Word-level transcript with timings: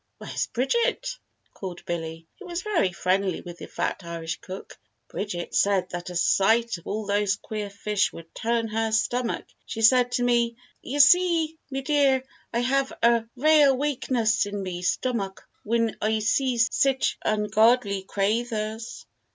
"Where's 0.17 0.47
Bridget?" 0.47 1.15
called 1.53 1.85
Billy, 1.85 2.25
who 2.39 2.47
was 2.47 2.63
very 2.63 2.91
friendly 2.91 3.41
with 3.41 3.59
the 3.59 3.67
fat 3.67 4.03
Irish 4.03 4.39
cook. 4.41 4.79
"Bridget 5.09 5.53
said 5.53 5.91
that 5.91 6.09
a 6.09 6.15
sight 6.15 6.79
of 6.79 6.87
all 6.87 7.05
those 7.05 7.35
queer 7.35 7.69
fish 7.69 8.11
would 8.11 8.33
turn 8.33 8.67
her 8.69 8.91
stomach 8.91 9.45
she 9.67 9.83
said 9.83 10.11
to 10.13 10.23
me, 10.23 10.55
'Ye 10.81 10.97
see, 10.97 11.55
me 11.69 11.81
dear, 11.83 12.23
I 12.51 12.61
hev 12.61 12.91
a 13.03 13.25
rale 13.35 13.77
wakeness 13.77 14.47
in 14.47 14.63
me 14.63 14.81
stomack 14.81 15.43
whin 15.63 15.95
I 16.01 16.17
see 16.17 16.57
sich 16.57 17.19
ungodly 17.23 18.03
craythers. 18.05 19.05